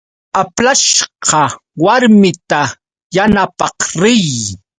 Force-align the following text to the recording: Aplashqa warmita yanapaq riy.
Aplashqa 0.41 1.41
warmita 1.83 2.61
yanapaq 3.15 3.77
riy. 4.01 4.29